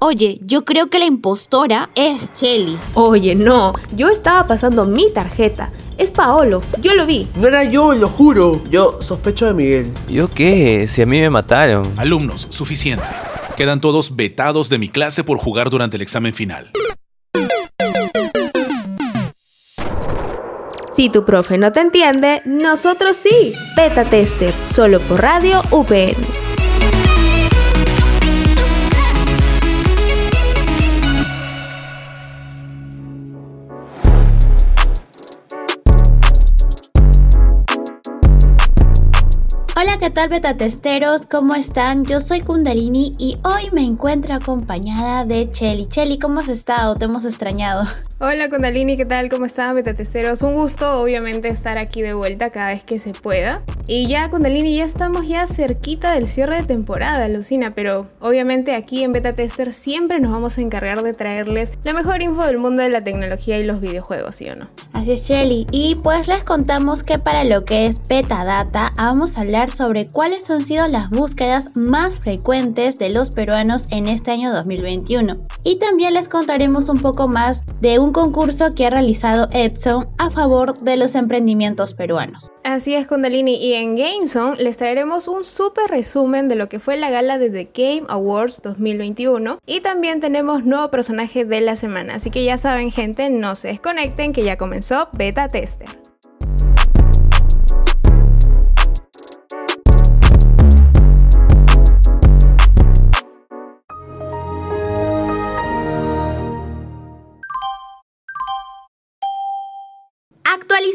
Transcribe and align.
Oye, 0.00 0.38
yo 0.42 0.64
creo 0.64 0.88
que 0.90 0.98
la 1.00 1.06
impostora 1.06 1.90
es 1.96 2.32
Shelly. 2.32 2.78
Oye, 2.94 3.34
no, 3.34 3.74
yo 3.96 4.08
estaba 4.08 4.46
pasando 4.46 4.84
mi 4.84 5.12
tarjeta. 5.12 5.72
Es 5.98 6.12
Paolo, 6.12 6.62
yo 6.80 6.94
lo 6.94 7.04
vi. 7.04 7.26
No 7.36 7.48
era 7.48 7.64
yo, 7.64 7.92
lo 7.92 8.08
juro. 8.08 8.62
Yo 8.70 9.02
sospecho 9.02 9.46
de 9.46 9.54
Miguel. 9.54 9.92
¿Yo 10.08 10.28
qué? 10.28 10.86
Si 10.86 11.02
a 11.02 11.06
mí 11.06 11.20
me 11.20 11.30
mataron. 11.30 11.92
Alumnos, 11.96 12.46
suficiente. 12.50 13.04
Quedan 13.56 13.80
todos 13.80 14.14
vetados 14.14 14.68
de 14.68 14.78
mi 14.78 14.88
clase 14.88 15.24
por 15.24 15.38
jugar 15.38 15.68
durante 15.68 15.96
el 15.96 16.02
examen 16.02 16.32
final. 16.32 16.70
Si 20.98 21.08
tu 21.08 21.24
profe 21.24 21.58
no 21.58 21.70
te 21.70 21.78
entiende, 21.78 22.42
nosotros 22.44 23.14
sí. 23.14 23.54
Beta 23.76 24.04
Tester, 24.04 24.52
solo 24.52 24.98
por 24.98 25.22
Radio 25.22 25.62
UPN. 25.70 26.16
Hola, 39.76 39.98
¿qué 40.00 40.10
tal 40.10 40.28
beta 40.30 40.56
testeros? 40.56 41.26
¿Cómo 41.26 41.54
están? 41.54 42.04
Yo 42.06 42.20
soy 42.20 42.40
Kundalini 42.40 43.12
y 43.18 43.38
hoy 43.44 43.70
me 43.70 43.84
encuentro 43.84 44.34
acompañada 44.34 45.24
de 45.24 45.48
Chelly. 45.48 45.86
Chelly, 45.86 46.18
¿cómo 46.18 46.40
has 46.40 46.48
estado? 46.48 46.96
Te 46.96 47.04
hemos 47.04 47.24
extrañado. 47.24 47.84
Hola 48.20 48.50
Kundalini, 48.50 48.96
¿qué 48.96 49.04
tal? 49.04 49.28
¿Cómo 49.28 49.44
están 49.44 49.76
betatesteros? 49.76 50.42
Un 50.42 50.54
gusto 50.54 51.00
obviamente 51.00 51.46
estar 51.46 51.78
aquí 51.78 52.02
de 52.02 52.14
vuelta 52.14 52.50
cada 52.50 52.70
vez 52.70 52.82
que 52.82 52.98
se 52.98 53.12
pueda. 53.12 53.62
Y 53.86 54.08
ya 54.08 54.28
Kundalini, 54.28 54.74
ya 54.74 54.84
estamos 54.84 55.28
ya 55.28 55.46
cerquita 55.46 56.10
del 56.10 56.26
cierre 56.26 56.56
de 56.56 56.62
temporada, 56.64 57.28
Lucina, 57.28 57.74
pero 57.76 58.08
obviamente 58.18 58.74
aquí 58.74 59.04
en 59.04 59.12
Beta 59.12 59.34
Tester 59.34 59.72
siempre 59.72 60.18
nos 60.18 60.32
vamos 60.32 60.58
a 60.58 60.62
encargar 60.62 61.04
de 61.04 61.12
traerles 61.12 61.72
la 61.84 61.92
mejor 61.92 62.20
info 62.20 62.44
del 62.44 62.58
mundo 62.58 62.82
de 62.82 62.88
la 62.88 63.04
tecnología 63.04 63.56
y 63.60 63.62
los 63.62 63.80
videojuegos, 63.80 64.34
¿sí 64.34 64.50
o 64.50 64.56
no? 64.56 64.68
Así 64.92 65.12
es, 65.12 65.22
Shelly. 65.22 65.68
Y 65.70 65.94
pues 65.94 66.26
les 66.26 66.42
contamos 66.42 67.04
que 67.04 67.20
para 67.20 67.44
lo 67.44 67.64
que 67.64 67.86
es 67.86 68.00
Beta 68.08 68.44
Data, 68.44 68.92
vamos 68.96 69.38
a 69.38 69.42
hablar 69.42 69.70
sobre 69.70 70.08
cuáles 70.08 70.50
han 70.50 70.66
sido 70.66 70.88
las 70.88 71.08
búsquedas 71.08 71.68
más 71.76 72.18
frecuentes 72.18 72.98
de 72.98 73.10
los 73.10 73.30
peruanos 73.30 73.86
en 73.90 74.08
este 74.08 74.32
año 74.32 74.52
2021. 74.52 75.38
Y 75.62 75.76
también 75.76 76.14
les 76.14 76.28
contaremos 76.28 76.88
un 76.88 76.98
poco 76.98 77.28
más 77.28 77.62
de 77.80 78.00
un 78.00 78.07
un 78.08 78.14
concurso 78.14 78.74
que 78.74 78.86
ha 78.86 78.90
realizado 78.90 79.48
Epson 79.52 80.08
a 80.16 80.30
favor 80.30 80.78
de 80.78 80.96
los 80.96 81.14
emprendimientos 81.14 81.92
peruanos. 81.92 82.50
Así 82.64 82.94
es, 82.94 83.06
Kundalini, 83.06 83.56
y 83.56 83.74
en 83.74 83.96
GameZone 83.96 84.56
les 84.56 84.78
traeremos 84.78 85.28
un 85.28 85.44
súper 85.44 85.90
resumen 85.90 86.48
de 86.48 86.54
lo 86.54 86.70
que 86.70 86.78
fue 86.78 86.96
la 86.96 87.10
gala 87.10 87.36
de 87.36 87.50
The 87.50 87.70
Game 87.74 88.06
Awards 88.08 88.62
2021 88.62 89.58
y 89.66 89.80
también 89.80 90.20
tenemos 90.20 90.64
nuevo 90.64 90.90
personaje 90.90 91.44
de 91.44 91.60
la 91.60 91.76
semana, 91.76 92.14
así 92.14 92.30
que 92.30 92.44
ya 92.44 92.56
saben 92.56 92.90
gente, 92.90 93.28
no 93.28 93.54
se 93.56 93.68
desconecten 93.68 94.32
que 94.32 94.42
ya 94.42 94.56
comenzó 94.56 95.10
Beta 95.12 95.48
Tester. 95.48 95.88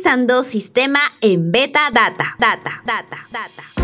Actualizando 0.04 0.44
sistema 0.44 1.00
en 1.22 1.52
beta 1.52 1.90
data. 1.92 2.36
Data, 2.38 2.82
data, 2.86 3.28
data. 3.32 3.83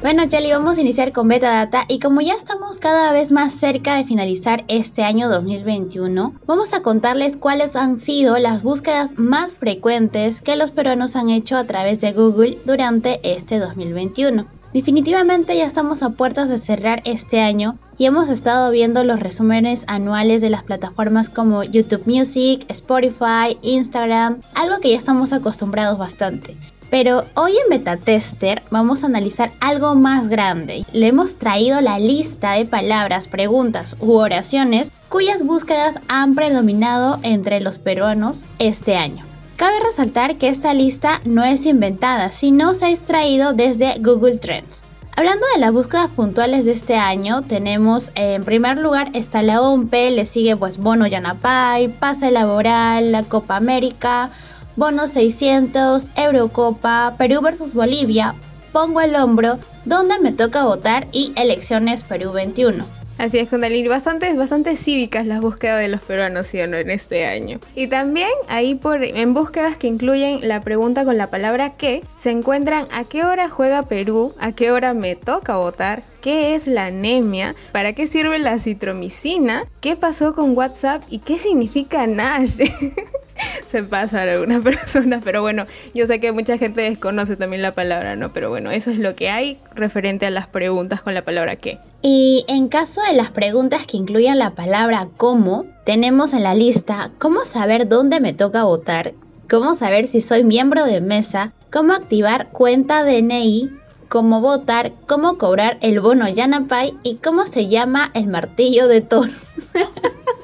Bueno, 0.00 0.22
Jelly, 0.30 0.52
vamos 0.52 0.78
a 0.78 0.80
iniciar 0.80 1.10
con 1.10 1.26
Beta 1.26 1.50
Data 1.50 1.84
y 1.88 1.98
como 1.98 2.20
ya 2.20 2.34
estamos 2.34 2.78
cada 2.78 3.12
vez 3.12 3.32
más 3.32 3.52
cerca 3.52 3.96
de 3.96 4.04
finalizar 4.04 4.64
este 4.68 5.02
año 5.02 5.28
2021, 5.28 6.34
vamos 6.46 6.72
a 6.72 6.82
contarles 6.82 7.36
cuáles 7.36 7.74
han 7.74 7.98
sido 7.98 8.38
las 8.38 8.62
búsquedas 8.62 9.18
más 9.18 9.56
frecuentes 9.56 10.40
que 10.40 10.54
los 10.54 10.70
peruanos 10.70 11.16
han 11.16 11.30
hecho 11.30 11.56
a 11.56 11.64
través 11.64 11.98
de 11.98 12.12
Google 12.12 12.58
durante 12.64 13.18
este 13.24 13.58
2021. 13.58 14.46
Definitivamente 14.72 15.56
ya 15.56 15.66
estamos 15.66 16.04
a 16.04 16.10
puertas 16.10 16.48
de 16.48 16.58
cerrar 16.58 17.02
este 17.04 17.40
año 17.40 17.76
y 17.96 18.04
hemos 18.04 18.28
estado 18.28 18.70
viendo 18.70 19.02
los 19.02 19.18
resúmenes 19.18 19.84
anuales 19.88 20.40
de 20.40 20.50
las 20.50 20.62
plataformas 20.62 21.28
como 21.28 21.64
YouTube 21.64 22.06
Music, 22.06 22.64
Spotify, 22.68 23.58
Instagram, 23.62 24.42
algo 24.54 24.78
que 24.78 24.90
ya 24.90 24.96
estamos 24.96 25.32
acostumbrados 25.32 25.98
bastante. 25.98 26.56
Pero 26.90 27.24
hoy 27.34 27.52
en 27.52 27.68
Betatester 27.70 28.62
vamos 28.70 29.02
a 29.02 29.06
analizar 29.06 29.52
algo 29.60 29.94
más 29.94 30.28
grande. 30.28 30.84
Le 30.92 31.08
hemos 31.08 31.36
traído 31.36 31.80
la 31.80 31.98
lista 31.98 32.52
de 32.52 32.64
palabras, 32.64 33.28
preguntas 33.28 33.96
u 34.00 34.14
oraciones 34.14 34.90
cuyas 35.08 35.42
búsquedas 35.42 36.00
han 36.08 36.34
predominado 36.34 37.18
entre 37.22 37.60
los 37.60 37.78
peruanos 37.78 38.44
este 38.58 38.96
año. 38.96 39.24
Cabe 39.56 39.74
resaltar 39.84 40.36
que 40.36 40.48
esta 40.48 40.72
lista 40.72 41.20
no 41.24 41.44
es 41.44 41.66
inventada, 41.66 42.30
sino 42.30 42.74
se 42.74 42.86
ha 42.86 42.90
extraído 42.90 43.52
desde 43.52 43.98
Google 43.98 44.38
Trends. 44.38 44.84
Hablando 45.16 45.44
de 45.52 45.60
las 45.60 45.72
búsquedas 45.72 46.10
puntuales 46.10 46.64
de 46.64 46.70
este 46.70 46.94
año, 46.94 47.42
tenemos 47.42 48.12
en 48.14 48.44
primer 48.44 48.78
lugar 48.78 49.10
está 49.14 49.42
la 49.42 49.60
OMPE, 49.60 50.12
le 50.12 50.26
sigue 50.26 50.56
pues 50.56 50.78
Bono 50.78 51.08
Yanapay, 51.08 51.88
Pase 51.88 52.30
Laboral, 52.30 53.10
la 53.10 53.24
Copa 53.24 53.56
América, 53.56 54.30
Bono 54.78 55.08
600, 55.08 56.08
Eurocopa, 56.14 57.16
Perú 57.18 57.40
versus 57.40 57.74
Bolivia, 57.74 58.36
Pongo 58.70 59.00
el 59.00 59.16
hombro, 59.16 59.58
donde 59.84 60.20
me 60.20 60.30
toca 60.30 60.66
votar 60.66 61.08
y 61.10 61.32
Elecciones 61.34 62.04
Perú 62.04 62.30
21. 62.30 62.86
Así 63.18 63.40
es, 63.40 63.48
Kundalini, 63.48 63.88
bastante, 63.88 64.32
bastante 64.34 64.76
cívicas 64.76 65.26
las 65.26 65.40
búsquedas 65.40 65.80
de 65.80 65.88
los 65.88 66.00
peruanos, 66.02 66.46
¿sí 66.46 66.60
o 66.60 66.68
no?, 66.68 66.76
en 66.76 66.90
este 66.90 67.26
año. 67.26 67.58
Y 67.74 67.88
también 67.88 68.28
ahí 68.48 68.76
por, 68.76 69.02
en 69.02 69.34
búsquedas 69.34 69.76
que 69.78 69.88
incluyen 69.88 70.46
la 70.46 70.60
pregunta 70.60 71.04
con 71.04 71.18
la 71.18 71.28
palabra 71.28 71.70
qué, 71.70 72.04
se 72.16 72.30
encuentran 72.30 72.86
a 72.92 73.02
qué 73.02 73.24
hora 73.24 73.48
juega 73.48 73.82
Perú, 73.82 74.32
a 74.38 74.52
qué 74.52 74.70
hora 74.70 74.94
me 74.94 75.16
toca 75.16 75.56
votar, 75.56 76.04
qué 76.20 76.54
es 76.54 76.68
la 76.68 76.84
anemia, 76.84 77.56
para 77.72 77.94
qué 77.94 78.06
sirve 78.06 78.38
la 78.38 78.60
citromicina, 78.60 79.64
qué 79.80 79.96
pasó 79.96 80.36
con 80.36 80.56
WhatsApp 80.56 81.02
y 81.10 81.18
qué 81.18 81.40
significa 81.40 82.06
NASH. 82.06 82.58
se 83.68 83.82
pasa 83.82 84.20
a 84.20 84.22
alguna 84.22 84.60
persona, 84.62 85.20
pero 85.22 85.42
bueno, 85.42 85.66
yo 85.94 86.06
sé 86.06 86.20
que 86.20 86.32
mucha 86.32 86.58
gente 86.58 86.80
desconoce 86.80 87.36
también 87.36 87.62
la 87.62 87.72
palabra, 87.72 88.16
¿no? 88.16 88.32
Pero 88.32 88.48
bueno, 88.48 88.70
eso 88.70 88.90
es 88.90 88.98
lo 88.98 89.14
que 89.14 89.30
hay 89.30 89.58
referente 89.74 90.26
a 90.26 90.30
las 90.30 90.46
preguntas 90.46 91.02
con 91.02 91.14
la 91.14 91.24
palabra 91.24 91.56
qué. 91.56 91.78
Y 92.02 92.44
en 92.48 92.68
caso 92.68 93.00
de 93.08 93.16
las 93.16 93.30
preguntas 93.30 93.86
que 93.86 93.96
incluyan 93.96 94.38
la 94.38 94.54
palabra 94.54 95.08
cómo, 95.16 95.66
tenemos 95.84 96.32
en 96.32 96.44
la 96.44 96.54
lista 96.54 97.10
cómo 97.18 97.44
saber 97.44 97.88
dónde 97.88 98.20
me 98.20 98.32
toca 98.32 98.64
votar, 98.64 99.14
cómo 99.50 99.74
saber 99.74 100.06
si 100.06 100.20
soy 100.20 100.44
miembro 100.44 100.84
de 100.84 101.00
mesa, 101.00 101.52
cómo 101.70 101.92
activar 101.92 102.50
cuenta 102.50 103.04
DNI, 103.04 103.70
cómo 104.08 104.40
votar, 104.40 104.92
cómo 105.06 105.38
cobrar 105.38 105.78
el 105.80 106.00
bono 106.00 106.28
Yanapay 106.28 106.94
y 107.02 107.16
cómo 107.16 107.46
se 107.46 107.68
llama 107.68 108.10
el 108.14 108.28
martillo 108.28 108.88
de 108.88 109.00
Thor. 109.00 109.30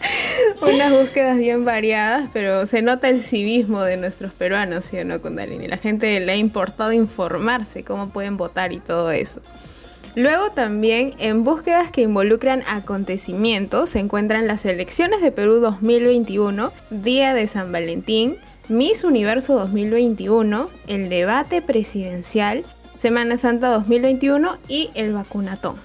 Unas 0.62 0.92
búsquedas 0.92 1.38
bien 1.38 1.64
variadas, 1.64 2.28
pero 2.32 2.66
se 2.66 2.82
nota 2.82 3.08
el 3.08 3.22
civismo 3.22 3.82
de 3.82 3.96
nuestros 3.96 4.32
peruanos, 4.32 4.84
¿sí 4.84 4.98
o 4.98 5.04
no, 5.04 5.20
Kundalini? 5.20 5.68
La 5.68 5.78
gente 5.78 6.18
le 6.20 6.32
ha 6.32 6.36
importado 6.36 6.92
informarse 6.92 7.84
cómo 7.84 8.10
pueden 8.10 8.36
votar 8.36 8.72
y 8.72 8.80
todo 8.80 9.10
eso. 9.10 9.40
Luego 10.16 10.50
también 10.50 11.14
en 11.18 11.44
búsquedas 11.44 11.92
que 11.92 12.02
involucran 12.02 12.62
acontecimientos 12.66 13.90
se 13.90 14.00
encuentran 14.00 14.48
las 14.48 14.64
elecciones 14.64 15.22
de 15.22 15.30
Perú 15.30 15.60
2021, 15.60 16.72
Día 16.90 17.32
de 17.32 17.46
San 17.46 17.70
Valentín, 17.70 18.36
Miss 18.68 19.04
Universo 19.04 19.54
2021, 19.54 20.68
el 20.88 21.08
debate 21.08 21.62
presidencial, 21.62 22.64
Semana 22.96 23.36
Santa 23.36 23.68
2021 23.68 24.58
y 24.68 24.90
el 24.94 25.12
vacunatón. 25.12 25.76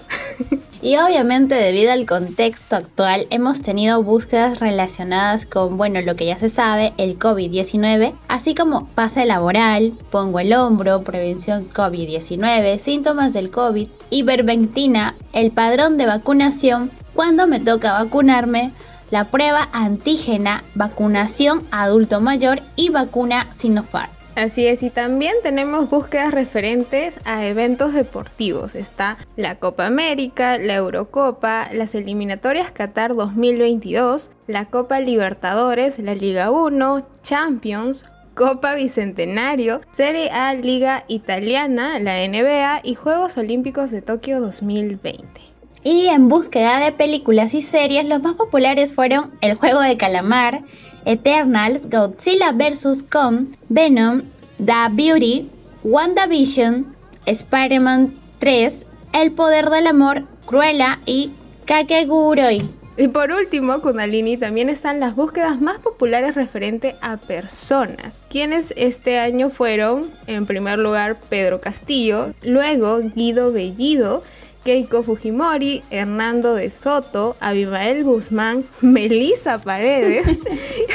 Y 0.82 0.96
obviamente 0.96 1.54
debido 1.54 1.92
al 1.92 2.06
contexto 2.06 2.76
actual 2.76 3.26
hemos 3.30 3.62
tenido 3.62 4.02
búsquedas 4.02 4.60
relacionadas 4.60 5.46
con, 5.46 5.76
bueno, 5.76 6.00
lo 6.00 6.16
que 6.16 6.26
ya 6.26 6.38
se 6.38 6.50
sabe, 6.50 6.92
el 6.98 7.18
COVID-19, 7.18 8.12
así 8.28 8.54
como 8.54 8.86
pase 8.88 9.26
laboral, 9.26 9.92
pongo 10.10 10.40
el 10.40 10.52
hombro, 10.52 11.02
prevención 11.02 11.68
COVID-19, 11.72 12.78
síntomas 12.78 13.32
del 13.32 13.50
COVID, 13.50 13.88
ivermectina, 14.10 15.14
el 15.32 15.50
padrón 15.50 15.96
de 15.96 16.06
vacunación, 16.06 16.90
cuando 17.14 17.46
me 17.46 17.60
toca 17.60 17.92
vacunarme, 17.92 18.72
la 19.10 19.24
prueba 19.24 19.68
antígena, 19.72 20.64
vacunación 20.74 21.64
adulto 21.70 22.20
mayor 22.20 22.60
y 22.74 22.90
vacuna 22.90 23.48
Sinopharm. 23.52 24.15
Así 24.36 24.66
es, 24.66 24.82
y 24.82 24.90
también 24.90 25.32
tenemos 25.42 25.88
búsquedas 25.88 26.30
referentes 26.30 27.18
a 27.24 27.46
eventos 27.46 27.94
deportivos. 27.94 28.74
Está 28.74 29.16
la 29.34 29.54
Copa 29.54 29.86
América, 29.86 30.58
la 30.58 30.74
Eurocopa, 30.74 31.70
las 31.72 31.94
eliminatorias 31.94 32.70
Qatar 32.70 33.14
2022, 33.14 34.30
la 34.46 34.66
Copa 34.66 35.00
Libertadores, 35.00 35.98
la 35.98 36.14
Liga 36.14 36.50
1, 36.50 37.08
Champions, 37.22 38.04
Copa 38.34 38.74
Bicentenario, 38.74 39.80
Serie 39.92 40.30
A 40.30 40.52
Liga 40.52 41.04
Italiana, 41.08 41.98
la 41.98 42.18
NBA 42.28 42.82
y 42.84 42.94
Juegos 42.94 43.38
Olímpicos 43.38 43.90
de 43.90 44.02
Tokio 44.02 44.42
2020. 44.42 45.40
Y 45.82 46.08
en 46.08 46.28
búsqueda 46.28 46.80
de 46.80 46.92
películas 46.92 47.54
y 47.54 47.62
series, 47.62 48.06
los 48.06 48.20
más 48.20 48.34
populares 48.34 48.92
fueron 48.92 49.30
El 49.40 49.54
Juego 49.54 49.80
de 49.80 49.96
Calamar, 49.96 50.62
Eternals, 51.06 51.88
Godzilla 51.88 52.52
vs. 52.52 53.04
Kong, 53.04 53.46
Venom, 53.68 54.22
The 54.58 54.88
Beauty, 54.90 55.48
WandaVision, 55.84 56.94
Spider-Man 57.26 58.12
3, 58.38 58.86
El 59.14 59.32
Poder 59.32 59.70
del 59.70 59.86
Amor, 59.86 60.24
Cruella 60.46 60.98
y 61.06 61.32
Kakeguroi. 61.64 62.68
Y 62.98 63.08
por 63.08 63.30
último, 63.30 63.80
Kundalini 63.82 64.38
también 64.38 64.70
están 64.70 65.00
las 65.00 65.14
búsquedas 65.14 65.60
más 65.60 65.78
populares 65.78 66.34
referente 66.34 66.96
a 67.02 67.18
personas, 67.18 68.22
quienes 68.30 68.72
este 68.76 69.18
año 69.18 69.50
fueron, 69.50 70.06
en 70.26 70.46
primer 70.46 70.78
lugar, 70.78 71.18
Pedro 71.28 71.60
Castillo, 71.60 72.32
luego 72.42 73.00
Guido 73.14 73.52
Bellido, 73.52 74.22
Keiko 74.66 75.04
Fujimori, 75.04 75.84
Hernando 75.90 76.54
de 76.54 76.70
Soto, 76.70 77.36
Abimael 77.38 78.02
Guzmán, 78.02 78.64
Melissa 78.80 79.58
Paredes, 79.58 80.38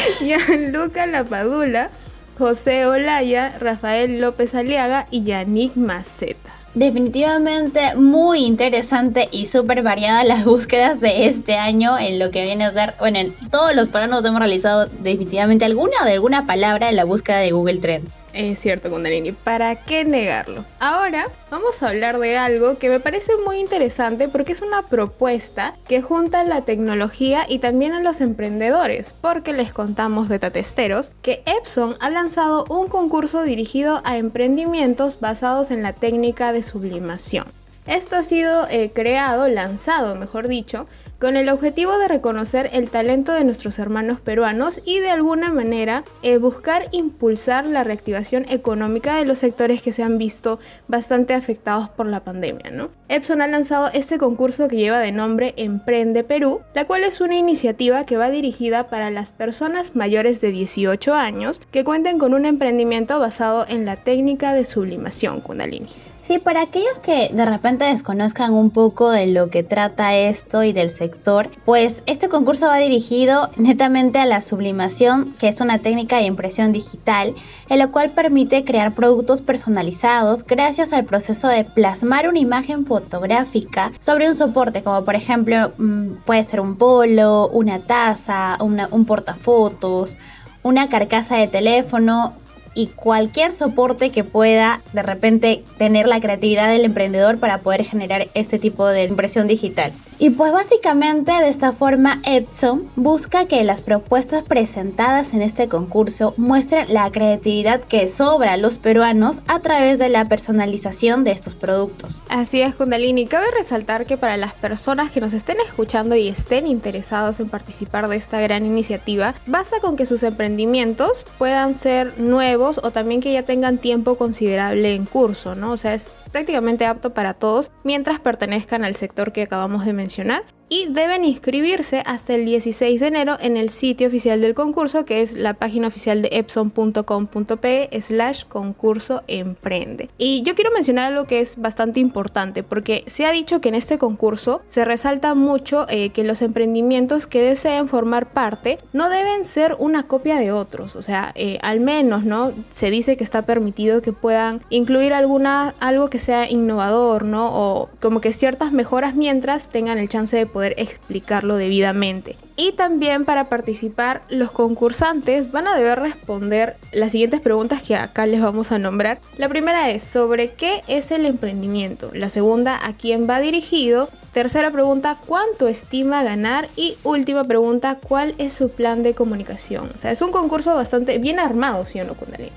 Gianluca 0.20 1.06
Lapadula, 1.06 1.90
José 2.38 2.86
Olaya, 2.86 3.56
Rafael 3.58 4.20
López 4.20 4.54
Aliaga 4.54 5.06
y 5.10 5.24
Yannick 5.24 5.76
Maceta. 5.76 6.50
Definitivamente 6.74 7.96
muy 7.96 8.44
interesante 8.44 9.28
y 9.32 9.46
súper 9.46 9.82
variada 9.82 10.22
las 10.22 10.44
búsquedas 10.44 11.00
de 11.00 11.26
este 11.26 11.56
año 11.56 11.98
en 11.98 12.20
lo 12.20 12.30
que 12.30 12.42
viene 12.42 12.64
a 12.64 12.70
ser, 12.70 12.94
bueno, 13.00 13.18
en 13.18 13.34
todos 13.50 13.74
los 13.74 13.88
paranos 13.88 14.24
hemos 14.24 14.38
realizado 14.38 14.86
definitivamente 14.86 15.64
alguna 15.64 16.04
de 16.04 16.12
alguna 16.12 16.46
palabra 16.46 16.88
en 16.88 16.94
la 16.94 17.04
búsqueda 17.04 17.38
de 17.38 17.50
Google 17.50 17.78
Trends. 17.78 18.16
Es 18.32 18.60
cierto, 18.60 18.90
Kundalini, 18.90 19.32
¿para 19.32 19.74
qué 19.74 20.04
negarlo? 20.04 20.64
Ahora 20.78 21.26
vamos 21.50 21.82
a 21.82 21.88
hablar 21.88 22.18
de 22.18 22.36
algo 22.36 22.78
que 22.78 22.88
me 22.88 23.00
parece 23.00 23.32
muy 23.44 23.58
interesante 23.58 24.28
porque 24.28 24.52
es 24.52 24.62
una 24.62 24.82
propuesta 24.82 25.74
que 25.88 26.00
junta 26.00 26.44
la 26.44 26.62
tecnología 26.62 27.44
y 27.48 27.58
también 27.58 27.92
a 27.92 28.00
los 28.00 28.20
emprendedores, 28.20 29.14
porque 29.20 29.52
les 29.52 29.72
contamos 29.72 30.28
beta 30.28 30.50
testeros 30.50 31.10
que 31.22 31.42
Epson 31.44 31.96
ha 31.98 32.10
lanzado 32.10 32.64
un 32.68 32.86
concurso 32.86 33.42
dirigido 33.42 34.00
a 34.04 34.16
emprendimientos 34.16 35.18
basados 35.18 35.70
en 35.72 35.82
la 35.82 35.92
técnica 35.92 36.52
de 36.52 36.62
sublimación. 36.62 37.46
Esto 37.86 38.16
ha 38.16 38.22
sido 38.22 38.68
eh, 38.68 38.92
creado, 38.94 39.48
lanzado, 39.48 40.14
mejor 40.14 40.46
dicho, 40.46 40.84
con 41.20 41.36
el 41.36 41.50
objetivo 41.50 41.98
de 41.98 42.08
reconocer 42.08 42.70
el 42.72 42.90
talento 42.90 43.32
de 43.32 43.44
nuestros 43.44 43.78
hermanos 43.78 44.20
peruanos 44.20 44.80
y 44.86 45.00
de 45.00 45.10
alguna 45.10 45.52
manera 45.52 46.02
eh, 46.22 46.38
buscar 46.38 46.86
impulsar 46.92 47.66
la 47.66 47.84
reactivación 47.84 48.46
económica 48.48 49.16
de 49.16 49.26
los 49.26 49.38
sectores 49.38 49.82
que 49.82 49.92
se 49.92 50.02
han 50.02 50.16
visto 50.16 50.58
bastante 50.88 51.34
afectados 51.34 51.90
por 51.90 52.06
la 52.06 52.24
pandemia. 52.24 52.70
¿no? 52.70 52.88
Epson 53.08 53.42
ha 53.42 53.46
lanzado 53.46 53.90
este 53.92 54.16
concurso 54.16 54.66
que 54.66 54.76
lleva 54.76 54.98
de 54.98 55.12
nombre 55.12 55.52
Emprende 55.58 56.24
Perú, 56.24 56.60
la 56.74 56.86
cual 56.86 57.04
es 57.04 57.20
una 57.20 57.36
iniciativa 57.36 58.04
que 58.04 58.16
va 58.16 58.30
dirigida 58.30 58.88
para 58.88 59.10
las 59.10 59.30
personas 59.30 59.94
mayores 59.94 60.40
de 60.40 60.52
18 60.52 61.12
años 61.12 61.60
que 61.70 61.84
cuenten 61.84 62.18
con 62.18 62.32
un 62.32 62.46
emprendimiento 62.46 63.20
basado 63.20 63.66
en 63.68 63.84
la 63.84 63.96
técnica 63.96 64.54
de 64.54 64.64
sublimación 64.64 65.40
Kundalini. 65.40 65.90
Sí, 66.30 66.38
para 66.38 66.62
aquellos 66.62 67.00
que 67.00 67.28
de 67.32 67.44
repente 67.44 67.86
desconozcan 67.86 68.54
un 68.54 68.70
poco 68.70 69.10
de 69.10 69.26
lo 69.26 69.50
que 69.50 69.64
trata 69.64 70.14
esto 70.14 70.62
y 70.62 70.72
del 70.72 70.90
sector, 70.90 71.50
pues 71.64 72.04
este 72.06 72.28
concurso 72.28 72.68
va 72.68 72.76
dirigido 72.76 73.50
netamente 73.56 74.20
a 74.20 74.26
la 74.26 74.40
sublimación, 74.40 75.34
que 75.40 75.48
es 75.48 75.60
una 75.60 75.80
técnica 75.80 76.18
de 76.18 76.26
impresión 76.26 76.70
digital, 76.70 77.34
en 77.68 77.78
la 77.80 77.88
cual 77.88 78.10
permite 78.10 78.64
crear 78.64 78.94
productos 78.94 79.42
personalizados 79.42 80.46
gracias 80.46 80.92
al 80.92 81.04
proceso 81.04 81.48
de 81.48 81.64
plasmar 81.64 82.28
una 82.28 82.38
imagen 82.38 82.86
fotográfica 82.86 83.90
sobre 83.98 84.28
un 84.28 84.36
soporte, 84.36 84.84
como 84.84 85.04
por 85.04 85.16
ejemplo 85.16 85.72
mm, 85.78 86.12
puede 86.26 86.44
ser 86.44 86.60
un 86.60 86.76
polo, 86.76 87.48
una 87.48 87.80
taza, 87.80 88.56
un 88.60 89.04
portafotos, 89.04 90.16
una 90.62 90.88
carcasa 90.88 91.38
de 91.38 91.48
teléfono 91.48 92.34
y 92.74 92.86
cualquier 92.88 93.52
soporte 93.52 94.10
que 94.10 94.24
pueda 94.24 94.80
de 94.92 95.02
repente 95.02 95.64
tener 95.78 96.06
la 96.06 96.20
creatividad 96.20 96.68
del 96.70 96.84
emprendedor 96.84 97.38
para 97.38 97.58
poder 97.58 97.84
generar 97.84 98.28
este 98.34 98.58
tipo 98.58 98.86
de 98.88 99.04
impresión 99.04 99.48
digital. 99.48 99.92
Y 100.22 100.28
pues 100.28 100.52
básicamente 100.52 101.32
de 101.32 101.48
esta 101.48 101.72
forma 101.72 102.20
Epson 102.26 102.86
busca 102.94 103.46
que 103.46 103.64
las 103.64 103.80
propuestas 103.80 104.44
presentadas 104.44 105.32
en 105.32 105.40
este 105.40 105.66
concurso 105.66 106.34
muestren 106.36 106.92
la 106.92 107.10
creatividad 107.10 107.80
que 107.80 108.06
sobra 108.06 108.52
a 108.52 108.56
los 108.58 108.76
peruanos 108.76 109.40
a 109.46 109.60
través 109.60 109.98
de 109.98 110.10
la 110.10 110.26
personalización 110.26 111.24
de 111.24 111.30
estos 111.30 111.54
productos. 111.54 112.20
Así 112.28 112.60
es, 112.60 112.74
Kundalini. 112.74 113.24
Cabe 113.24 113.46
resaltar 113.56 114.04
que 114.04 114.18
para 114.18 114.36
las 114.36 114.52
personas 114.52 115.10
que 115.10 115.22
nos 115.22 115.32
estén 115.32 115.56
escuchando 115.64 116.14
y 116.14 116.28
estén 116.28 116.66
interesados 116.66 117.40
en 117.40 117.48
participar 117.48 118.06
de 118.06 118.16
esta 118.16 118.42
gran 118.42 118.66
iniciativa, 118.66 119.34
basta 119.46 119.80
con 119.80 119.96
que 119.96 120.04
sus 120.04 120.22
emprendimientos 120.22 121.24
puedan 121.38 121.74
ser 121.74 122.20
nuevos 122.20 122.78
o 122.82 122.90
también 122.90 123.22
que 123.22 123.32
ya 123.32 123.44
tengan 123.44 123.78
tiempo 123.78 124.16
considerable 124.16 124.94
en 124.94 125.06
curso, 125.06 125.54
¿no? 125.54 125.72
O 125.72 125.78
sea, 125.78 125.94
es 125.94 126.14
prácticamente 126.32 126.86
apto 126.86 127.12
para 127.14 127.34
todos 127.34 127.70
mientras 127.84 128.20
pertenezcan 128.20 128.84
al 128.84 128.96
sector 128.96 129.32
que 129.32 129.42
acabamos 129.42 129.84
de 129.84 129.92
mencionar 129.92 130.42
y 130.72 130.86
deben 130.86 131.24
inscribirse 131.24 132.02
hasta 132.06 132.34
el 132.34 132.46
16 132.46 133.00
de 133.00 133.06
enero 133.08 133.36
en 133.40 133.56
el 133.56 133.70
sitio 133.70 134.06
oficial 134.06 134.40
del 134.40 134.54
concurso 134.54 135.04
que 135.04 135.20
es 135.20 135.34
la 135.34 135.54
página 135.54 135.88
oficial 135.88 136.22
de 136.22 136.28
epson.com.pe 136.32 137.90
slash 138.00 138.44
concurso 138.44 139.22
emprende. 139.26 140.08
Y 140.16 140.42
yo 140.42 140.54
quiero 140.54 140.70
mencionar 140.70 141.06
algo 141.12 141.24
que 141.24 141.40
es 141.40 141.60
bastante 141.60 141.98
importante 141.98 142.62
porque 142.62 143.02
se 143.06 143.26
ha 143.26 143.32
dicho 143.32 143.60
que 143.60 143.68
en 143.68 143.74
este 143.74 143.98
concurso 143.98 144.62
se 144.68 144.84
resalta 144.84 145.34
mucho 145.34 145.86
eh, 145.88 146.10
que 146.10 146.22
los 146.22 146.40
emprendimientos 146.40 147.26
que 147.26 147.42
deseen 147.42 147.88
formar 147.88 148.32
parte 148.32 148.78
no 148.92 149.10
deben 149.10 149.44
ser 149.44 149.76
una 149.80 150.04
copia 150.04 150.36
de 150.36 150.52
otros, 150.52 150.94
o 150.94 151.02
sea, 151.02 151.32
eh, 151.34 151.58
al 151.62 151.80
menos, 151.80 152.22
¿no? 152.24 152.52
Se 152.74 152.90
dice 152.90 153.16
que 153.16 153.24
está 153.24 153.42
permitido 153.42 154.02
que 154.02 154.12
puedan 154.12 154.62
incluir 154.70 155.14
alguna, 155.14 155.74
algo 155.80 156.08
que 156.10 156.20
sea 156.20 156.48
innovador, 156.48 157.24
¿no? 157.24 157.48
O 157.52 157.90
como 158.00 158.20
que 158.20 158.32
ciertas 158.32 158.70
mejoras 158.70 159.16
mientras 159.16 159.68
tengan 159.68 159.98
el 159.98 160.08
chance 160.08 160.36
de 160.36 160.46
poder 160.46 160.59
explicarlo 160.76 161.56
debidamente. 161.56 162.36
Y 162.56 162.72
también 162.72 163.24
para 163.24 163.48
participar, 163.48 164.22
los 164.28 164.50
concursantes 164.50 165.50
van 165.50 165.66
a 165.66 165.76
deber 165.76 166.00
responder 166.00 166.76
las 166.92 167.12
siguientes 167.12 167.40
preguntas 167.40 167.82
que 167.82 167.96
acá 167.96 168.26
les 168.26 168.42
vamos 168.42 168.70
a 168.72 168.78
nombrar. 168.78 169.20
La 169.36 169.48
primera 169.48 169.90
es 169.90 170.02
sobre 170.02 170.52
qué 170.52 170.82
es 170.86 171.10
el 171.10 171.24
emprendimiento. 171.24 172.10
La 172.12 172.28
segunda, 172.28 172.78
a 172.84 172.94
quién 172.94 173.28
va 173.28 173.40
dirigido. 173.40 174.08
Tercera 174.32 174.70
pregunta, 174.70 175.16
¿cuánto 175.26 175.68
estima 175.68 176.22
ganar? 176.22 176.68
Y 176.76 176.96
última 177.02 177.44
pregunta, 177.44 177.98
¿cuál 178.00 178.34
es 178.38 178.52
su 178.52 178.68
plan 178.68 179.02
de 179.02 179.14
comunicación? 179.14 179.90
O 179.94 179.98
sea, 179.98 180.10
es 180.10 180.22
un 180.22 180.30
concurso 180.30 180.74
bastante 180.74 181.18
bien 181.18 181.40
armado, 181.40 181.84
¿sí 181.84 182.00
o 182.00 182.04
no, 182.04 182.14
Kundalini? 182.14 182.52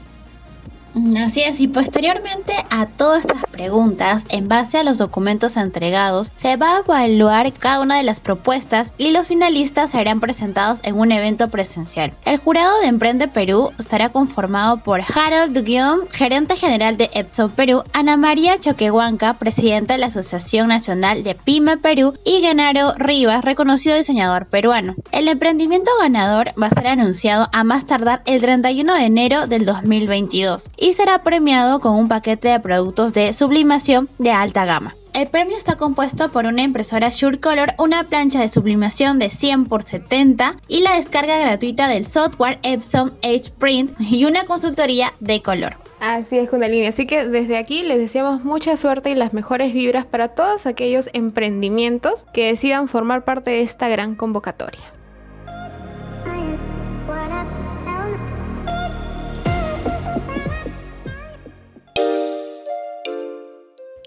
Así 1.17 1.41
es, 1.41 1.59
y 1.59 1.67
posteriormente 1.67 2.53
a 2.69 2.85
todas 2.85 3.21
estas 3.21 3.43
preguntas, 3.51 4.25
en 4.29 4.47
base 4.47 4.77
a 4.77 4.83
los 4.83 4.99
documentos 4.99 5.57
entregados, 5.57 6.31
se 6.37 6.55
va 6.55 6.77
a 6.77 6.79
evaluar 6.79 7.51
cada 7.53 7.81
una 7.81 7.97
de 7.97 8.03
las 8.03 8.19
propuestas 8.19 8.93
y 8.97 9.11
los 9.11 9.27
finalistas 9.27 9.91
serán 9.91 10.19
presentados 10.19 10.81
en 10.83 10.95
un 10.99 11.11
evento 11.11 11.49
presencial. 11.49 12.13
El 12.25 12.37
jurado 12.37 12.79
de 12.79 12.87
Emprende 12.87 13.27
Perú 13.27 13.71
estará 13.79 14.09
conformado 14.09 14.77
por 14.77 15.01
Harold 15.01 15.57
Duguion, 15.57 16.07
gerente 16.11 16.55
general 16.55 16.97
de 16.97 17.09
Epson 17.13 17.51
Perú, 17.51 17.83
Ana 17.93 18.15
María 18.17 18.59
Choquehuanca, 18.59 19.33
presidenta 19.35 19.93
de 19.93 19.99
la 19.99 20.07
Asociación 20.07 20.67
Nacional 20.67 21.23
de 21.23 21.35
Pyme 21.35 21.77
Perú, 21.77 22.13
y 22.23 22.41
Genaro 22.41 22.93
Rivas, 22.97 23.43
reconocido 23.43 23.95
diseñador 23.95 24.45
peruano. 24.45 24.95
El 25.11 25.27
emprendimiento 25.27 25.91
ganador 25.99 26.51
va 26.61 26.67
a 26.67 26.69
ser 26.69 26.87
anunciado 26.87 27.47
a 27.51 27.63
más 27.63 27.85
tardar 27.85 28.21
el 28.25 28.41
31 28.41 28.93
de 28.93 29.05
enero 29.05 29.47
del 29.47 29.65
2022 29.65 30.69
y 30.83 30.95
será 30.95 31.23
premiado 31.23 31.79
con 31.79 31.95
un 31.95 32.09
paquete 32.09 32.49
de 32.49 32.59
productos 32.59 33.13
de 33.13 33.31
sublimación 33.31 34.09
de 34.17 34.31
alta 34.31 34.65
gama. 34.65 34.93
El 35.13 35.29
premio 35.29 35.55
está 35.55 35.77
compuesto 35.77 36.29
por 36.29 36.45
una 36.45 36.61
impresora 36.61 37.09
SureColor, 37.09 37.73
una 37.77 38.03
plancha 38.09 38.41
de 38.41 38.49
sublimación 38.49 39.17
de 39.17 39.29
100 39.29 39.67
x 39.71 39.85
70 39.85 40.57
y 40.67 40.81
la 40.81 40.97
descarga 40.97 41.39
gratuita 41.39 41.87
del 41.87 42.05
software 42.05 42.59
Epson 42.63 43.13
Edge 43.21 43.49
Print 43.57 43.95
y 43.97 44.25
una 44.25 44.43
consultoría 44.43 45.13
de 45.21 45.41
color. 45.41 45.77
Así 46.01 46.37
es, 46.37 46.49
Kundalini. 46.49 46.87
Así 46.87 47.07
que 47.07 47.27
desde 47.27 47.57
aquí 47.57 47.83
les 47.83 47.97
deseamos 47.97 48.43
mucha 48.43 48.75
suerte 48.75 49.09
y 49.09 49.15
las 49.15 49.31
mejores 49.31 49.71
vibras 49.71 50.03
para 50.05 50.29
todos 50.29 50.65
aquellos 50.65 51.09
emprendimientos 51.13 52.25
que 52.33 52.47
decidan 52.47 52.89
formar 52.89 53.23
parte 53.23 53.51
de 53.51 53.61
esta 53.61 53.87
gran 53.87 54.15
convocatoria. 54.15 54.83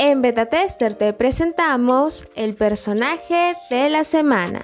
En 0.08 0.22
Beta 0.22 0.46
Tester 0.46 0.94
te 0.94 1.12
presentamos 1.12 2.28
el 2.36 2.54
personaje 2.54 3.54
de 3.70 3.90
la 3.90 4.04
semana. 4.04 4.62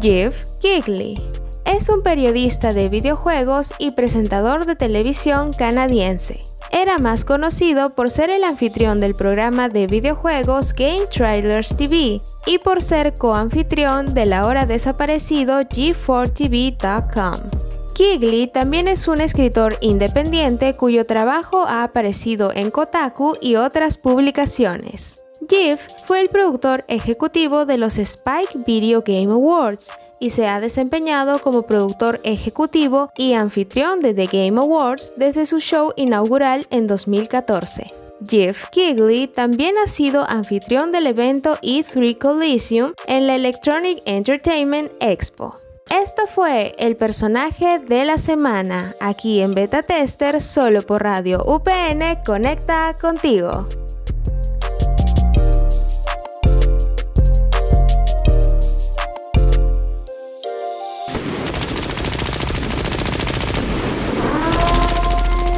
Jeff 0.00 0.46
Kigley 0.62 1.20
es 1.66 1.90
un 1.90 2.02
periodista 2.02 2.72
de 2.72 2.88
videojuegos 2.88 3.74
y 3.78 3.90
presentador 3.90 4.64
de 4.64 4.74
televisión 4.74 5.52
canadiense. 5.52 6.40
Era 6.70 6.96
más 6.96 7.26
conocido 7.26 7.90
por 7.90 8.10
ser 8.10 8.30
el 8.30 8.44
anfitrión 8.44 9.00
del 9.00 9.14
programa 9.14 9.68
de 9.68 9.86
videojuegos 9.86 10.72
Game 10.72 11.04
Trailers 11.14 11.76
TV 11.76 12.22
y 12.46 12.58
por 12.64 12.80
ser 12.80 13.12
coanfitrión 13.12 14.14
del 14.14 14.32
ahora 14.32 14.64
desaparecido 14.64 15.60
G4TV.com. 15.60 17.61
Kigley 17.94 18.46
también 18.46 18.88
es 18.88 19.06
un 19.08 19.20
escritor 19.20 19.76
independiente 19.80 20.74
cuyo 20.74 21.04
trabajo 21.06 21.64
ha 21.66 21.82
aparecido 21.84 22.52
en 22.52 22.70
Kotaku 22.70 23.36
y 23.40 23.56
otras 23.56 23.98
publicaciones. 23.98 25.22
Jeff 25.48 25.86
fue 26.06 26.20
el 26.20 26.28
productor 26.28 26.84
ejecutivo 26.88 27.66
de 27.66 27.76
los 27.76 27.98
Spike 27.98 28.64
Video 28.66 29.02
Game 29.04 29.32
Awards 29.32 29.90
y 30.20 30.30
se 30.30 30.46
ha 30.46 30.60
desempeñado 30.60 31.40
como 31.40 31.62
productor 31.62 32.20
ejecutivo 32.22 33.10
y 33.16 33.32
anfitrión 33.32 34.00
de 34.00 34.14
The 34.14 34.26
Game 34.26 34.60
Awards 34.60 35.14
desde 35.16 35.46
su 35.46 35.58
show 35.58 35.92
inaugural 35.96 36.66
en 36.70 36.86
2014. 36.86 37.92
Jeff 38.24 38.68
Kigley 38.70 39.26
también 39.26 39.74
ha 39.82 39.88
sido 39.88 40.24
anfitrión 40.28 40.92
del 40.92 41.08
evento 41.08 41.58
E3 41.60 42.16
Coliseum 42.18 42.92
en 43.08 43.26
la 43.26 43.34
Electronic 43.34 44.00
Entertainment 44.06 44.92
Expo. 45.00 45.61
Esto 45.92 46.26
fue 46.26 46.74
el 46.78 46.96
personaje 46.96 47.78
de 47.78 48.06
la 48.06 48.16
semana 48.16 48.94
aquí 48.98 49.42
en 49.42 49.54
Beta 49.54 49.82
Tester 49.82 50.40
solo 50.40 50.80
por 50.80 51.02
Radio 51.02 51.42
UPN 51.44 52.22
Conecta 52.24 52.96
contigo. 52.98 53.66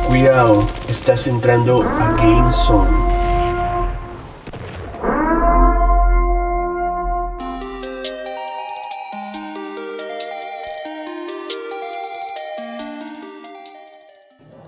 Cuidado, 0.09 0.67
estás 0.89 1.29
entrando 1.29 1.85
a 1.85 2.13
Game 2.17 2.53
Zone. 2.53 3.24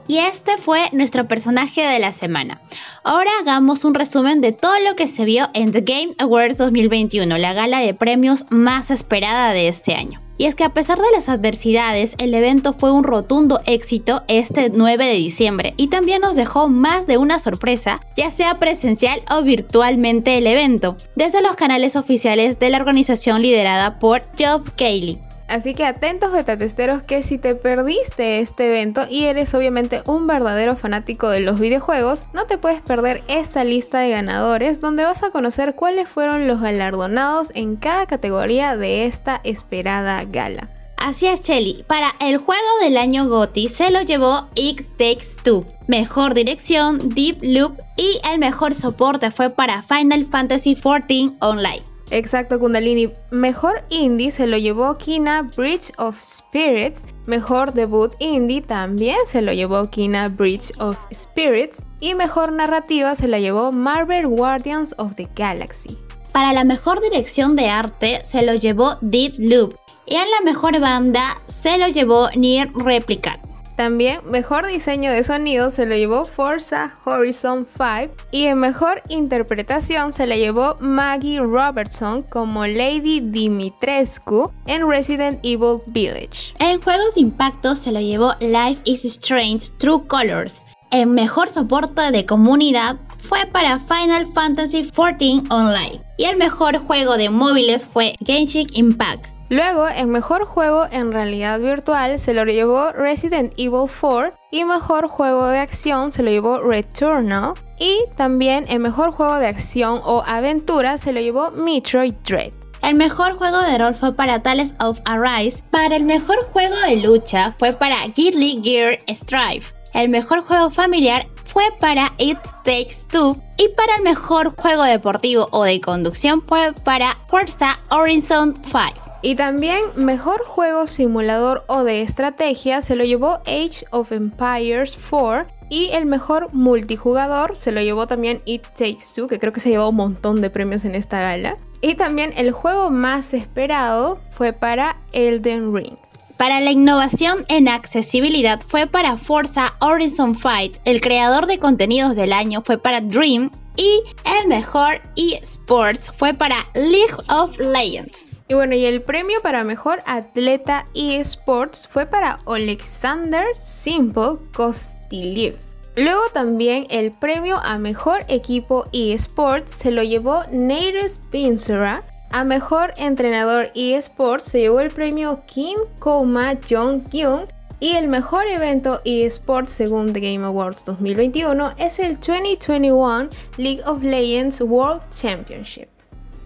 Y 0.08 0.18
este 0.18 0.56
fue 0.56 0.80
nuestro 0.92 1.26
personaje 1.26 1.82
de 1.82 1.98
la 1.98 2.12
semana. 2.12 2.60
Ahora 3.02 3.30
hagamos 3.40 3.84
un 3.84 3.94
resumen 3.94 4.40
de 4.40 4.52
todo 4.52 4.74
lo 4.88 4.94
que 4.94 5.08
se 5.08 5.24
vio 5.24 5.48
en 5.54 5.72
The 5.72 5.80
Game 5.80 6.14
Awards 6.18 6.58
2021, 6.58 7.38
la 7.38 7.52
gala 7.52 7.80
de 7.80 7.94
premios 7.94 8.44
más 8.50 8.90
esperada 8.90 9.52
de 9.52 9.68
este 9.68 9.94
año. 9.94 10.18
Y 10.38 10.44
es 10.44 10.54
que 10.54 10.64
a 10.64 10.74
pesar 10.74 10.98
de 10.98 11.10
las 11.14 11.28
adversidades, 11.28 12.14
el 12.18 12.34
evento 12.34 12.74
fue 12.74 12.92
un 12.92 13.04
rotundo 13.04 13.60
éxito 13.66 14.22
este 14.28 14.70
9 14.70 15.06
de 15.06 15.14
diciembre 15.14 15.74
y 15.76 15.88
también 15.88 16.20
nos 16.20 16.36
dejó 16.36 16.68
más 16.68 17.06
de 17.06 17.16
una 17.16 17.38
sorpresa, 17.38 18.00
ya 18.16 18.30
sea 18.30 18.58
presencial 18.58 19.22
o 19.30 19.42
virtualmente 19.42 20.36
el 20.36 20.46
evento, 20.46 20.98
desde 21.14 21.42
los 21.42 21.56
canales 21.56 21.96
oficiales 21.96 22.58
de 22.58 22.70
la 22.70 22.78
organización 22.78 23.40
liderada 23.40 23.98
por 23.98 24.22
Geoff 24.36 24.68
Cayley. 24.76 25.18
Así 25.48 25.74
que 25.74 25.84
atentos 25.84 26.32
betatesteros 26.32 27.02
que 27.02 27.22
si 27.22 27.38
te 27.38 27.54
perdiste 27.54 28.40
este 28.40 28.68
evento 28.68 29.06
y 29.08 29.24
eres 29.24 29.54
obviamente 29.54 30.02
un 30.06 30.26
verdadero 30.26 30.76
fanático 30.76 31.28
de 31.28 31.40
los 31.40 31.60
videojuegos, 31.60 32.24
no 32.32 32.46
te 32.46 32.58
puedes 32.58 32.80
perder 32.80 33.22
esta 33.28 33.62
lista 33.62 34.00
de 34.00 34.10
ganadores 34.10 34.80
donde 34.80 35.04
vas 35.04 35.22
a 35.22 35.30
conocer 35.30 35.74
cuáles 35.74 36.08
fueron 36.08 36.48
los 36.48 36.60
galardonados 36.60 37.52
en 37.54 37.76
cada 37.76 38.06
categoría 38.06 38.76
de 38.76 39.06
esta 39.06 39.40
esperada 39.44 40.24
gala. 40.24 40.70
Así 40.96 41.26
es, 41.26 41.42
Shelly. 41.42 41.84
Para 41.86 42.08
el 42.20 42.38
juego 42.38 42.62
del 42.80 42.96
año 42.96 43.28
GOTY 43.28 43.68
se 43.68 43.90
lo 43.90 44.02
llevó 44.02 44.48
It 44.54 44.80
Takes 44.96 45.42
Two. 45.44 45.64
Mejor 45.86 46.34
dirección, 46.34 47.10
Deep 47.10 47.38
Loop 47.42 47.78
y 47.96 48.18
el 48.28 48.40
mejor 48.40 48.74
soporte 48.74 49.30
fue 49.30 49.50
para 49.50 49.82
Final 49.82 50.26
Fantasy 50.26 50.74
XIV 50.74 51.34
Online. 51.40 51.95
Exacto, 52.10 52.60
Kundalini. 52.60 53.12
Mejor 53.30 53.84
indie 53.88 54.30
se 54.30 54.46
lo 54.46 54.56
llevó 54.58 54.96
Kina 54.96 55.42
Bridge 55.42 55.92
of 55.98 56.22
Spirits. 56.22 57.04
Mejor 57.26 57.72
debut 57.72 58.12
indie 58.20 58.62
también 58.62 59.16
se 59.26 59.42
lo 59.42 59.52
llevó 59.52 59.90
Kina 59.90 60.28
Bridge 60.28 60.72
of 60.78 60.96
Spirits. 61.12 61.82
Y 62.00 62.14
mejor 62.14 62.52
narrativa 62.52 63.14
se 63.14 63.26
la 63.26 63.40
llevó 63.40 63.72
Marvel 63.72 64.28
Guardians 64.28 64.94
of 64.98 65.14
the 65.16 65.28
Galaxy. 65.34 65.98
Para 66.32 66.52
la 66.52 66.64
mejor 66.64 67.00
dirección 67.00 67.56
de 67.56 67.68
arte 67.68 68.20
se 68.24 68.42
lo 68.42 68.54
llevó 68.54 68.98
Deep 69.00 69.34
Loop. 69.38 69.74
Y 70.06 70.14
en 70.14 70.30
la 70.30 70.40
mejor 70.44 70.78
banda 70.78 71.40
se 71.48 71.78
lo 71.78 71.88
llevó 71.88 72.28
Nier 72.36 72.70
Replicant. 72.74 73.40
También 73.76 74.20
mejor 74.24 74.66
diseño 74.66 75.12
de 75.12 75.22
sonido 75.22 75.68
se 75.68 75.84
lo 75.84 75.94
llevó 75.94 76.24
Forza 76.24 76.94
Horizon 77.04 77.66
5 77.70 78.14
y 78.30 78.46
en 78.46 78.58
mejor 78.58 79.02
interpretación 79.10 80.14
se 80.14 80.26
la 80.26 80.36
llevó 80.36 80.76
Maggie 80.80 81.40
Robertson 81.40 82.22
como 82.22 82.66
Lady 82.66 83.20
Dimitrescu 83.20 84.50
en 84.66 84.88
Resident 84.88 85.40
Evil 85.42 85.80
Village. 85.88 86.54
En 86.58 86.80
juegos 86.80 87.14
de 87.14 87.20
impacto 87.20 87.74
se 87.76 87.92
lo 87.92 88.00
llevó 88.00 88.32
Life 88.40 88.80
is 88.84 89.04
Strange 89.04 89.68
True 89.78 90.06
Colors. 90.06 90.64
En 90.90 91.12
mejor 91.12 91.50
soporte 91.50 92.10
de 92.10 92.24
comunidad 92.24 92.96
fue 93.18 93.44
para 93.52 93.78
Final 93.80 94.26
Fantasy 94.32 94.84
XIV 94.84 95.50
Online 95.50 96.00
y 96.16 96.24
el 96.24 96.38
mejor 96.38 96.78
juego 96.78 97.16
de 97.18 97.28
móviles 97.28 97.86
fue 97.86 98.14
Genshin 98.24 98.68
Impact. 98.72 99.35
Luego, 99.48 99.88
en 99.88 100.10
mejor 100.10 100.44
juego 100.44 100.86
en 100.90 101.12
realidad 101.12 101.60
virtual 101.60 102.18
se 102.18 102.34
lo 102.34 102.44
llevó 102.44 102.90
Resident 102.90 103.52
Evil 103.56 103.88
4 103.88 104.30
y 104.50 104.64
mejor 104.64 105.06
juego 105.06 105.46
de 105.46 105.60
acción 105.60 106.10
se 106.10 106.24
lo 106.24 106.30
llevó 106.30 106.58
Returnal 106.58 107.54
y 107.78 108.00
también 108.16 108.64
en 108.68 108.82
mejor 108.82 109.12
juego 109.12 109.36
de 109.36 109.46
acción 109.46 110.00
o 110.04 110.24
aventura 110.26 110.98
se 110.98 111.12
lo 111.12 111.20
llevó 111.20 111.52
Metroid 111.52 112.14
Dread. 112.24 112.52
El 112.82 112.96
mejor 112.96 113.38
juego 113.38 113.62
de 113.62 113.78
rol 113.78 113.94
fue 113.94 114.12
para 114.12 114.42
Tales 114.42 114.74
of 114.80 115.00
Arise. 115.04 115.62
Para 115.70 115.96
el 115.96 116.04
mejor 116.04 116.36
juego 116.52 116.76
de 116.86 116.96
lucha 116.96 117.54
fue 117.58 117.72
para 117.72 118.06
Guilty 118.08 118.60
Gear 118.62 118.98
Strive. 119.08 119.64
El 119.94 120.08
mejor 120.08 120.42
juego 120.42 120.70
familiar 120.70 121.26
fue 121.46 121.64
para 121.80 122.12
It 122.18 122.38
Takes 122.64 123.06
Two. 123.10 123.36
Y 123.58 123.68
para 123.68 123.96
el 123.96 124.02
mejor 124.02 124.54
juego 124.56 124.82
deportivo 124.84 125.48
o 125.52 125.64
de 125.64 125.80
conducción 125.80 126.42
fue 126.46 126.72
para 126.84 127.16
Forza 127.28 127.78
Horizon 127.90 128.54
5. 128.62 129.05
Y 129.22 129.34
también 129.34 129.80
mejor 129.96 130.44
juego 130.44 130.86
simulador 130.86 131.64
o 131.68 131.84
de 131.84 132.02
estrategia 132.02 132.82
se 132.82 132.96
lo 132.96 133.04
llevó 133.04 133.40
Age 133.46 133.84
of 133.90 134.12
Empires 134.12 134.96
4 135.10 135.46
y 135.68 135.90
el 135.92 136.06
mejor 136.06 136.52
multijugador 136.52 137.56
se 137.56 137.72
lo 137.72 137.80
llevó 137.80 138.06
también 138.06 138.40
It 138.44 138.62
Takes 138.76 139.04
Two, 139.14 139.26
que 139.26 139.38
creo 139.38 139.52
que 139.52 139.60
se 139.60 139.70
llevó 139.70 139.88
un 139.88 139.96
montón 139.96 140.40
de 140.40 140.50
premios 140.50 140.84
en 140.84 140.94
esta 140.94 141.20
gala. 141.20 141.56
Y 141.80 141.94
también 141.94 142.32
el 142.36 142.52
juego 142.52 142.90
más 142.90 143.34
esperado 143.34 144.20
fue 144.30 144.52
para 144.52 144.96
Elden 145.12 145.74
Ring. 145.74 145.96
Para 146.36 146.60
la 146.60 146.70
innovación 146.70 147.46
en 147.48 147.66
accesibilidad 147.66 148.60
fue 148.68 148.86
para 148.86 149.16
Forza 149.16 149.74
Horizon 149.80 150.34
Fight, 150.34 150.76
el 150.84 151.00
creador 151.00 151.46
de 151.46 151.58
contenidos 151.58 152.14
del 152.14 152.32
año 152.32 152.62
fue 152.62 152.76
para 152.76 153.00
Dream 153.00 153.50
y 153.76 154.02
el 154.40 154.48
mejor 154.48 155.00
eSports 155.16 156.10
fue 156.10 156.34
para 156.34 156.66
League 156.74 157.16
of 157.28 157.58
Legends. 157.58 158.26
Y 158.48 158.54
bueno, 158.54 158.74
y 158.74 158.86
el 158.86 159.02
premio 159.02 159.40
para 159.42 159.64
mejor 159.64 159.98
atleta 160.06 160.84
eSports 160.94 161.88
fue 161.88 162.06
para 162.06 162.36
Alexander 162.46 163.44
Simple 163.56 164.38
Kostiliev. 164.54 165.56
Luego 165.96 166.20
también 166.32 166.86
el 166.90 167.10
premio 167.10 167.56
a 167.56 167.78
mejor 167.78 168.24
equipo 168.28 168.84
eSports 168.92 169.72
se 169.72 169.90
lo 169.90 170.02
llevó 170.04 170.44
Neiros 170.52 171.18
Pinsera. 171.30 172.04
A 172.30 172.44
mejor 172.44 172.94
entrenador 172.98 173.72
eSports 173.74 174.48
se 174.50 174.60
llevó 174.60 174.80
el 174.80 174.90
premio 174.90 175.42
Kim 175.46 175.78
Koma 175.98 176.56
Jong 176.68 177.08
Kyung. 177.08 177.46
Y 177.80 177.92
el 177.92 178.08
mejor 178.08 178.46
evento 178.46 179.00
eSports 179.04 179.70
según 179.70 180.12
The 180.12 180.20
Game 180.20 180.46
Awards 180.46 180.84
2021 180.86 181.74
es 181.78 181.98
el 181.98 182.14
2021 182.20 183.28
League 183.58 183.82
of 183.84 184.02
Legends 184.02 184.60
World 184.60 185.02
Championship. 185.10 185.95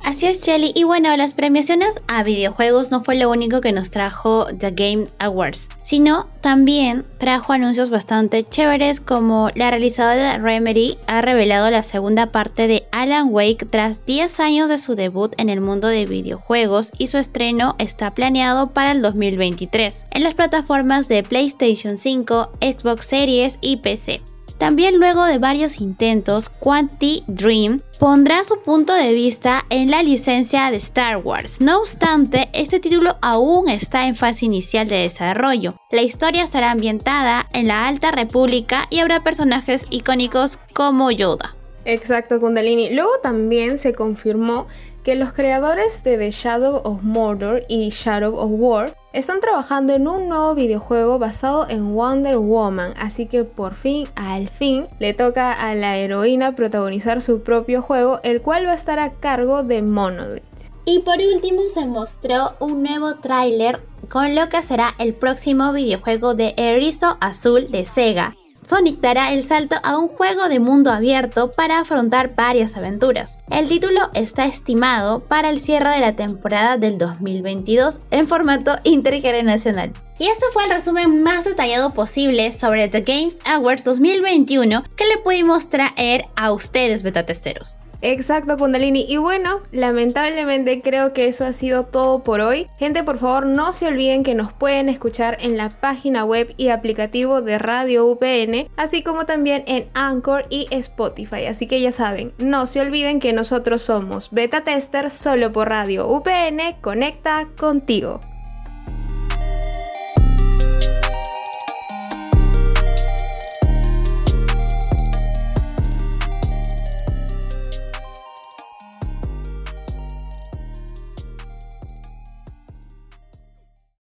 Así 0.03 0.27
es, 0.27 0.41
Shelly. 0.41 0.73
Y 0.75 0.85
bueno, 0.85 1.15
las 1.17 1.33
premiaciones 1.33 2.03
a 2.09 2.23
videojuegos 2.23 2.91
no 2.91 3.05
fue 3.05 3.17
lo 3.17 3.31
único 3.31 3.61
que 3.61 3.73
nos 3.73 3.91
trajo 3.91 4.47
The 4.59 4.71
Game 4.71 5.05
Awards, 5.19 5.69
sino 5.83 6.27
también 6.41 7.05
trajo 7.19 7.53
anuncios 7.53 7.91
bastante 7.91 8.43
chéveres 8.43 9.01
como 9.01 9.51
la 9.55 9.71
realizadora 9.71 10.39
Remedy 10.39 10.97
ha 11.07 11.21
revelado 11.21 11.71
la 11.71 11.83
segunda 11.83 12.33
parte 12.33 12.67
de 12.67 12.87
Alan 12.93 13.29
Wake 13.31 13.67
tras 13.67 14.05
10 14.07 14.41
años 14.41 14.69
de 14.69 14.79
su 14.79 14.95
debut 14.95 15.35
en 15.37 15.51
el 15.51 15.61
mundo 15.61 15.89
de 15.89 16.07
videojuegos 16.07 16.93
y 16.97 17.09
su 17.09 17.19
estreno 17.19 17.77
está 17.79 18.15
planeado 18.15 18.69
para 18.69 18.93
el 18.93 19.03
2023 19.03 20.07
en 20.13 20.23
las 20.23 20.35
plataformas 20.35 21.09
de 21.09 21.23
PlayStation 21.23 21.97
5, 21.97 22.53
Xbox 22.61 23.07
Series 23.07 23.59
y 23.61 23.77
PC. 23.77 24.23
También 24.61 24.99
luego 24.99 25.25
de 25.25 25.39
varios 25.39 25.81
intentos, 25.81 26.51
Quanti 26.51 27.25
Dream 27.27 27.81
pondrá 27.99 28.45
su 28.45 28.57
punto 28.57 28.93
de 28.93 29.15
vista 29.15 29.65
en 29.71 29.91
la 29.91 30.03
licencia 30.03 30.71
de 30.71 30.77
Star 30.77 31.17
Wars. 31.25 31.63
No 31.63 31.79
obstante, 31.79 32.51
este 32.53 32.79
título 32.79 33.17
aún 33.23 33.71
está 33.71 34.07
en 34.07 34.15
fase 34.15 34.45
inicial 34.45 34.87
de 34.87 34.97
desarrollo. 34.97 35.73
La 35.91 36.03
historia 36.03 36.45
estará 36.45 36.73
ambientada 36.73 37.47
en 37.55 37.69
la 37.69 37.89
Alta 37.89 38.11
República 38.11 38.85
y 38.91 38.99
habrá 38.99 39.25
personajes 39.25 39.87
icónicos 39.89 40.59
como 40.75 41.11
Yoda. 41.11 41.57
Exacto, 41.87 42.39
Kundalini. 42.39 42.91
Luego 42.95 43.13
también 43.23 43.79
se 43.79 43.95
confirmó 43.95 44.67
que 45.03 45.15
los 45.15 45.33
creadores 45.33 46.05
de 46.05 46.19
The 46.19 46.31
Shadow 46.31 46.81
of 46.85 47.03
Mordor 47.03 47.65
y 47.69 47.89
Shadow 47.91 48.37
of 48.37 48.51
War 48.53 48.97
están 49.13 49.41
trabajando 49.41 49.93
en 49.95 50.07
un 50.07 50.29
nuevo 50.29 50.55
videojuego 50.55 51.19
basado 51.19 51.69
en 51.69 51.95
Wonder 51.95 52.39
Woman, 52.39 52.93
así 52.97 53.27
que 53.27 53.45
por 53.45 53.75
fin, 53.75 54.09
al 54.15 54.49
fin, 54.49 54.87
le 54.99 55.15
toca 55.15 55.53
a 55.53 55.75
la 55.75 55.97
heroína 55.97 56.55
protagonizar 56.55 57.21
su 57.21 57.43
propio 57.43 57.83
juego, 57.83 58.21
el 58.23 58.41
cual 58.41 58.67
va 58.67 58.73
a 58.73 58.77
estar 58.77 58.99
a 58.99 59.13
cargo 59.13 59.63
de 59.63 59.83
Monolith. 59.83 60.45
Y 60.85 61.01
por 61.01 61.17
último 61.19 61.63
se 61.73 61.87
mostró 61.87 62.55
un 62.61 62.83
nuevo 62.83 63.17
tráiler 63.17 63.81
con 64.09 64.35
lo 64.35 64.49
que 64.49 64.63
será 64.63 64.95
el 64.99 65.15
próximo 65.15 65.73
videojuego 65.73 66.35
de 66.35 66.55
Erizo 66.57 67.17
Azul 67.21 67.71
de 67.71 67.85
Sega, 67.85 68.35
Sonic 68.71 69.01
dará 69.01 69.33
el 69.33 69.43
salto 69.43 69.75
a 69.83 69.99
un 69.99 70.07
juego 70.07 70.49
de 70.49 70.61
mundo 70.61 70.93
abierto 70.93 71.51
para 71.51 71.81
afrontar 71.81 72.37
varias 72.37 72.77
aventuras. 72.77 73.37
El 73.51 73.69
título 73.69 74.11
está 74.15 74.45
estimado 74.45 75.19
para 75.19 75.51
el 75.51 75.59
cierre 75.59 75.89
de 75.89 75.99
la 75.99 76.15
temporada 76.15 76.77
del 76.77 76.97
2022 76.97 77.99
en 78.13 78.29
formato 78.29 78.77
intergeneracional. 78.85 79.93
Y 80.21 80.29
este 80.29 80.45
fue 80.53 80.67
el 80.67 80.71
resumen 80.71 81.25
más 81.25 81.47
detallado 81.47 81.93
posible 81.93 82.53
sobre 82.53 82.87
The 82.87 83.01
Games 83.01 83.39
Awards 83.45 83.83
2021 83.83 84.85
que 84.95 85.07
le 85.07 85.19
pudimos 85.19 85.69
traer 85.69 86.27
a 86.37 86.53
ustedes 86.53 87.03
beta 87.03 87.27
testeros. 87.27 87.75
Exacto, 88.03 88.57
Kundalini. 88.57 89.05
Y 89.09 89.17
bueno, 89.19 89.61
lamentablemente 89.73 90.81
creo 90.81 91.13
que 91.13 91.27
eso 91.27 91.45
ha 91.45 91.53
sido 91.53 91.85
todo 91.85 92.23
por 92.23 92.41
hoy. 92.41 92.67
Gente, 92.79 93.03
por 93.03 93.19
favor, 93.19 93.47
no 93.47 93.73
se 93.73 93.87
olviden 93.87 94.23
que 94.23 94.35
nos 94.35 94.53
pueden 94.53 94.89
escuchar 94.89 95.37
en 95.41 95.57
la 95.57 95.69
página 95.71 96.25
web 96.25 96.55
y 96.57 96.69
aplicativo 96.69 97.43
de 97.43 97.59
Radio 97.59 98.07
UPN, 98.07 98.69
así 98.77 99.03
como 99.03 99.27
también 99.27 99.65
en 99.67 99.89
Anchor 99.95 100.47
y 100.49 100.67
Spotify. 100.71 101.47
Así 101.47 101.67
que 101.67 101.81
ya 101.81 101.93
saben, 101.93 102.33
no 102.39 102.67
se 102.67 102.81
olviden 102.81 103.21
que 103.21 103.33
nosotros 103.33 103.83
somos 103.83 104.31
Beta 104.31 104.63
Tester 104.63 105.11
solo 105.11 105.53
por 105.53 105.69
Radio 105.69 106.09
UPN. 106.09 106.77
Conecta 106.81 107.49
contigo. 107.59 108.21